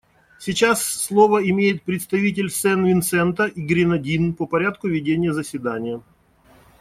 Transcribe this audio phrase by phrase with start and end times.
[0.39, 6.01] Сейчас слово имеет представитель Сент-Винсента и Гренадин по порядку ведения заседания.